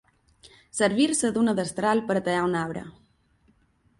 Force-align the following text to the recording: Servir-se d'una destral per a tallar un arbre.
Servir-se 0.77 1.31
d'una 1.35 1.53
destral 1.59 2.03
per 2.07 2.17
a 2.21 2.25
tallar 2.29 2.47
un 2.49 2.57
arbre. 2.65 2.85